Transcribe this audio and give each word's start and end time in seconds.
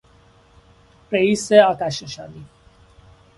رئیس 1.11 1.51
آتشنشانی 1.51 2.45